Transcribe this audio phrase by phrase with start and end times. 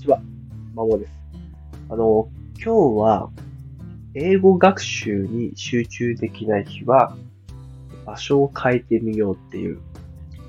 [0.00, 0.22] ちは、
[0.74, 1.12] まもです。
[1.90, 3.30] あの、今日は、
[4.14, 7.16] 英語学習に集中できない日は、
[8.06, 9.78] 場所を変えてみようっていう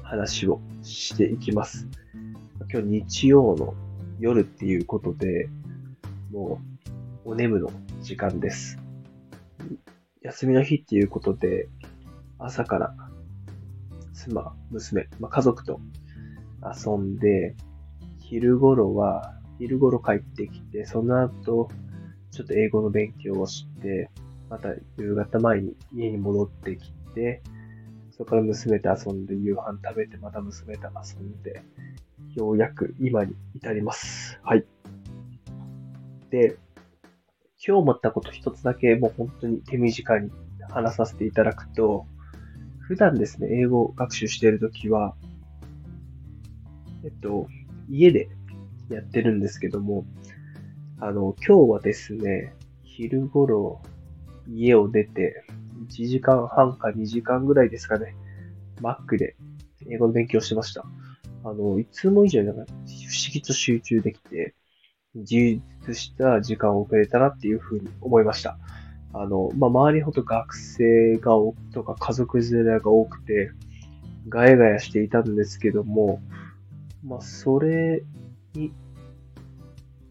[0.04, 1.88] 話をしていきます。
[2.72, 3.74] 今日日曜の
[4.20, 5.50] 夜っていうことで、
[6.32, 6.62] も
[7.26, 7.72] う、お眠の
[8.02, 8.80] 時間です。
[10.22, 11.68] 休みの日っていうことで、
[12.40, 12.96] 朝から
[14.14, 15.82] 妻、娘、まあ、家族と
[16.64, 17.56] 遊んで、
[18.18, 21.70] 昼頃は、昼頃帰ってきて、その後、
[22.32, 24.10] ちょっと英語の勉強をして、
[24.50, 27.44] また夕方前に家に戻ってきて、
[28.10, 31.62] そこから娘と遊んで夕飯食べて、また娘と遊んで、
[32.36, 34.40] ようやく今に至ります。
[34.42, 34.66] はい。
[36.32, 36.58] で、
[37.64, 40.32] 今日思ったこと一つだけもう本当に手短に
[40.72, 42.08] 話させていただくと、
[42.80, 45.14] 普段ですね、英語学習しているときは、
[47.04, 47.48] えっと、
[47.88, 48.30] 家で
[48.96, 50.06] やってるんですけども、
[51.00, 52.54] あの、今日はですね、
[52.84, 53.82] 昼頃
[54.48, 55.44] 家を出て、
[55.90, 58.16] 1時間半か2時間ぐらいですかね、
[58.82, 59.36] Mac で
[59.90, 60.86] 英語の勉強してました。
[61.44, 62.78] あの、いつも以上になんか不思
[63.34, 64.54] 議と集中できて、
[65.16, 68.58] 充実した時間を送れたなっていうふうに思いました。
[69.14, 73.52] あの、まあ、周りほど学生が多くとか家族連れが多くて、
[74.30, 76.22] ガヤガヤしていたんですけども、
[77.04, 78.04] まあ、それ
[78.54, 78.74] に、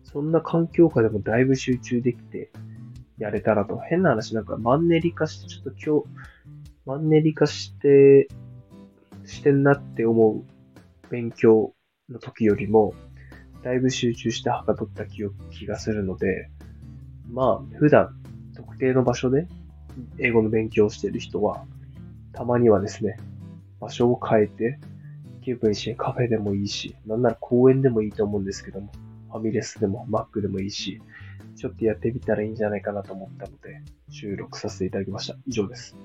[0.05, 2.51] そんな環境下でもだいぶ集中できて
[3.19, 3.79] やれたらと。
[3.79, 6.09] 変な話、なんかマンネリ化して、ちょっと今日、
[6.87, 8.29] マンネリ化して、
[9.25, 10.45] してんなって思う
[11.11, 11.75] 勉強
[12.09, 12.95] の時よりも、
[13.63, 16.51] だいぶ集中してはかどった気気がするので、
[17.31, 18.17] まあ、普段、
[18.57, 19.47] 特定の場所で
[20.19, 21.65] 英語の勉強をしている人は、
[22.33, 23.17] たまにはですね、
[23.81, 24.81] 場所を変えて、
[25.41, 28.93] 9分いいし、カフェでもいいし、なんなら公園でもいいと思うんですけども、
[29.31, 31.01] ファミレスでもマックでもいいし、
[31.57, 35.37] ちょっとやってみたらいいんじゃないかなと思ったので、収録させていただきました。
[35.47, 35.97] 以上です。